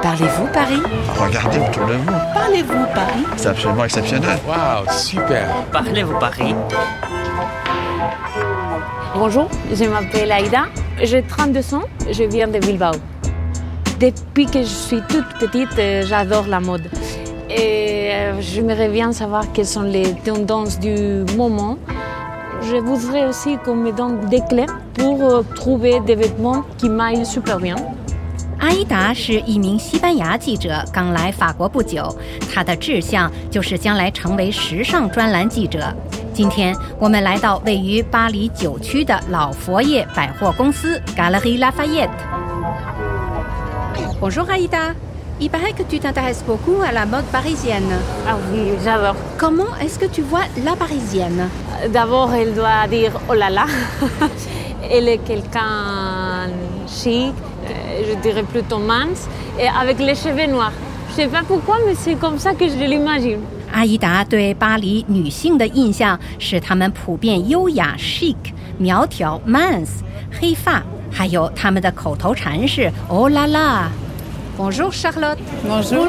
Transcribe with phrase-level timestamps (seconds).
[0.00, 0.82] Parlez-vous Paris?
[1.18, 2.12] Regardez autour de vous.
[2.32, 3.24] Parlez-vous Paris?
[3.36, 4.38] C'est absolument exceptionnel.
[4.48, 5.48] Waouh, super.
[5.70, 6.54] Parlez-vous Paris?
[9.14, 10.64] Bonjour, je m'appelle Aïda,
[11.02, 12.92] j'ai 32 ans, je viens de Bilbao.
[14.00, 16.88] Depuis que je suis toute petite, euh, j'adore la mode.
[17.50, 21.76] Et euh, j'aimerais bien savoir quelles sont les tendances du moment.
[22.62, 27.26] Je voudrais aussi qu'on me donne des clés pour euh, trouver des vêtements qui m'aillent
[27.26, 27.76] super bien.
[28.62, 32.16] 阿依达是一名西班牙记者，刚来法国不久。
[32.54, 35.92] 他的志向就是将来成为时尚专栏记者。
[36.32, 42.08] 今天我们来到位于巴黎九区的老佛爷百货公司 Galerie Lafayette。
[44.20, 44.94] Bonjour Aïda.
[45.40, 47.82] Il paraît que tu t'intéresses beaucoup à la mode parisienne.
[48.28, 49.16] Ah oui, j'adore.
[49.38, 51.48] Comment est-ce que tu vois la parisienne
[51.92, 53.66] D'abord, elle doit dire oh là là.
[54.88, 56.48] elle est quelqu'un
[56.86, 57.51] chic, euh,
[58.07, 59.27] je dirais plutôt mince,
[59.59, 60.73] et avec les cheveux noirs.
[61.09, 63.39] Je sais pas pourquoi, mais c'est comme ça que je l'imagine.
[63.71, 68.35] 阿依达对巴黎女性的印象是她们普遍优雅 chic、
[68.77, 69.99] 苗条 mince、
[70.39, 75.37] 黑发，还有她们的口头禅是 “oh la la”。Bonjour Charlotte。
[75.67, 76.07] Bonjour.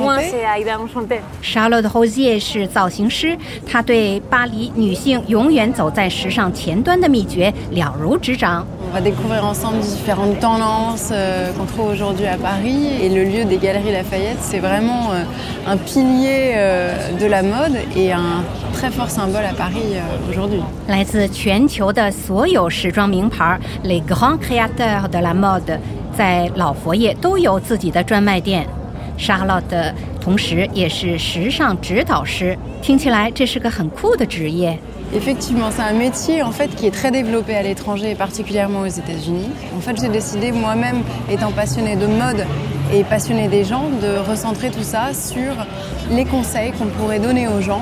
[0.00, 1.20] Moi, c'est Aïda, enchantée.
[1.40, 8.66] Charlotte Rosier 是造型师，她对巴黎女性永远走在时尚前端的秘诀了如指掌。
[8.88, 12.88] On va découvrir ensemble différentes tendances euh, qu'on trouve aujourd'hui à Paris.
[13.00, 15.24] Et le lieu des Galeries Lafayette, c'est vraiment euh,
[15.66, 18.42] un pilier euh, de la mode et un
[18.72, 20.62] très fort symbole à Paris euh, aujourd'hui.
[20.88, 25.78] 来自全球的所有时装名牌，les grands créateurs de la mode，
[26.16, 28.66] 在老佛爷都有自己的专卖店。
[29.18, 34.78] Charlotte 同时也是时尚指导师，听起来这是个很酷的职业。
[35.15, 36.41] Effectivement, c'est un métier
[36.75, 39.49] qui est très développé à l'étranger et particulièrement aux États-Unis.
[39.73, 42.45] En fait, j'ai décidé moi-même, étant passionnée de mode
[42.93, 45.53] et passionnée des gens, de recentrer tout ça sur
[46.11, 47.81] les conseils qu'on pourrait donner aux gens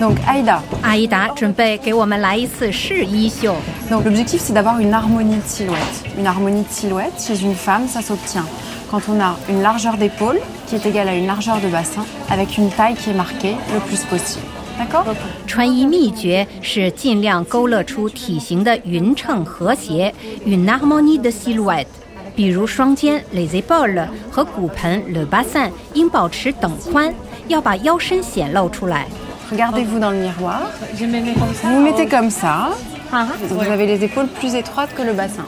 [0.00, 0.60] Donc, Aïda.
[0.82, 3.54] 阿依达准备给我们来一次试衣秀。
[3.88, 6.04] Donc l'objectif c'est d'avoir une harmonie de silhouette.
[6.18, 8.44] Une harmonie de silhouette chez une femme, ça s'obtient
[8.90, 12.58] quand on a une largeur d'épaule qui est égale à une largeur de bassin avec
[12.58, 14.44] une taille qui est marquée le plus possible.
[14.78, 15.04] D'accord
[15.46, 20.12] 穿衣秘诀是尽量勾勒出体型的匀称和谐，
[20.44, 21.86] une harmonie de silhouette。
[22.34, 27.12] 比如双肩 les épaules 和骨盆 le bassin 应保持等宽，
[27.48, 29.06] 要把腰身显露出来。
[29.50, 30.62] Regardez-vous dans le miroir.
[30.96, 31.68] Je me mets comme ça.
[31.68, 32.70] Vous vous mettez comme ça.
[33.12, 35.44] Ah, Vous avez les épaules plus étroites que le bassin.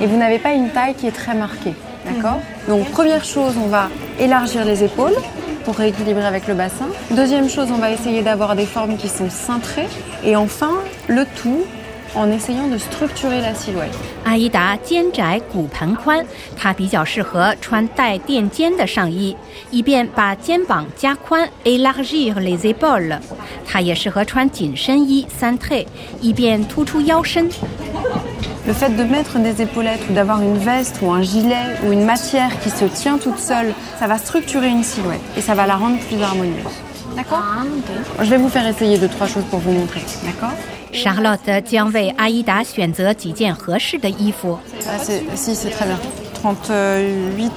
[0.00, 1.74] Et vous n'avez pas une taille qui est très marquée.
[2.04, 5.14] D'accord Donc première chose, on va élargir les épaules
[5.64, 6.86] pour rééquilibrer avec le bassin.
[7.12, 9.88] Deuxième chose, on va essayer d'avoir des formes qui sont cintrées.
[10.24, 10.72] Et enfin,
[11.06, 11.62] le tout
[12.14, 13.92] en essayant de structurer la silhouette.
[14.24, 16.24] 阿依达肩窄骨盆宽，
[16.56, 19.36] 她比较适合穿带垫肩的上衣，
[19.70, 23.18] 以便把肩膀加宽 （élargir les épaules）。
[23.66, 25.86] 她也适合穿紧身衣 （cintré），
[26.20, 27.50] 以便突出腰身。
[28.66, 32.04] Le fait de mettre des épaulettes ou d'avoir une veste ou un gilet ou une
[32.06, 35.76] matière qui se tient toute seule, ça va structurer une silhouette et ça va la
[35.76, 36.64] rendre plus harmonieuse.
[37.14, 37.42] D'accord
[38.20, 40.00] Je vais vous faire essayer deux, trois choses pour vous montrer.
[40.24, 40.54] D'accord
[40.92, 44.58] Charlotte 将为阿依达选择几件合适的衣服。
[44.86, 45.98] Ah, c'est- Si, c'est très bien.
[46.40, 47.50] 38.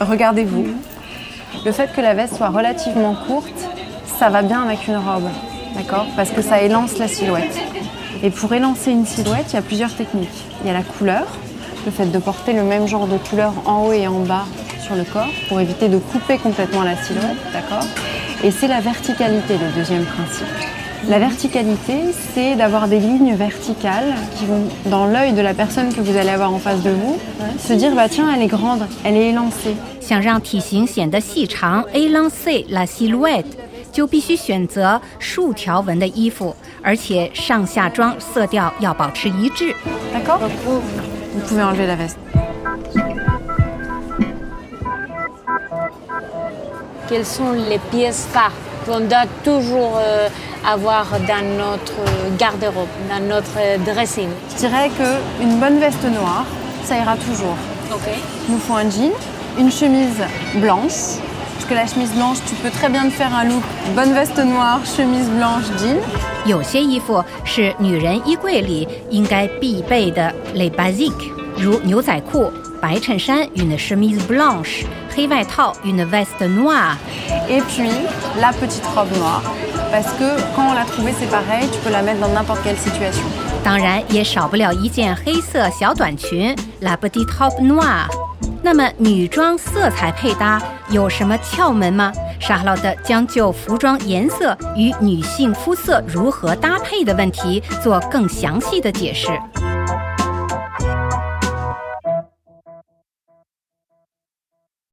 [0.00, 0.66] Regardez-vous.
[1.64, 3.48] Le fait que la veste soit relativement courte,
[4.18, 5.28] ça va bien avec une robe.
[5.76, 7.56] D'accord Parce que ça élance la silhouette.
[8.22, 10.28] Et pour élancer une silhouette, il y a plusieurs techniques.
[10.62, 11.26] Il y a la couleur,
[11.84, 14.44] le fait de porter le même genre de couleur en haut et en bas
[14.84, 17.36] sur le corps pour éviter de couper complètement la silhouette.
[17.52, 17.84] D'accord
[18.42, 20.46] Et c'est la verticalité, le deuxième principe.
[21.08, 26.00] La verticalité, c'est d'avoir des lignes verticales qui vont dans l'œil de la personne que
[26.00, 27.18] vous allez avoir en face de vous,
[27.58, 29.76] se dire bah tiens elle est grande, elle est élancée.
[30.00, 33.44] 想让体型显得细长 élancer la silhouette，
[33.92, 39.74] 就必须选择竖条纹的衣服，而且上下装色调要保持一致。
[40.12, 42.18] D'accord Vous pouvez enlever la veste.
[47.08, 48.52] Quelles sont les pièces phares
[48.86, 50.28] qu'on doit toujours euh,
[50.68, 52.00] avoir dans notre
[52.38, 56.46] garde-robe, dans notre dressing Je dirais qu'une bonne veste noire,
[56.84, 57.56] ça ira toujours.
[57.92, 58.08] Ok.
[58.48, 59.12] Il nous faut un jean,
[59.58, 60.22] une chemise
[60.56, 61.18] blanche.
[61.54, 63.62] Parce que la chemise blanche, tu peux très bien te faire un look
[63.94, 65.96] bonne veste noire, chemise blanche, jean.
[66.46, 72.52] 有些衣服是女人衣柜里应该必备的 les basiques，如牛仔裤、
[72.82, 74.84] 白衬衫 une chemise blanche、
[75.16, 76.96] 黑外套 une veste noire。
[77.48, 77.88] Et puis
[78.38, 79.42] la petite robe noire.
[83.63, 88.07] 当然也少不了一件黑色小短裙 la petite robe noire。
[88.61, 92.11] 那么女装色彩配搭有什么窍门吗？
[92.39, 99.27] 沙拉德将就服装颜色与女性肤色如何搭配的问题做更详细的解释。